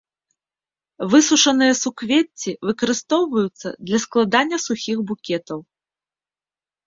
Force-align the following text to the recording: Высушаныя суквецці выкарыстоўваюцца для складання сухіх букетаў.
Высушаныя 1.11 1.73
суквецці 1.81 2.51
выкарыстоўваюцца 2.69 3.67
для 3.89 3.97
складання 4.05 4.57
сухіх 4.67 4.97
букетаў. 5.11 5.59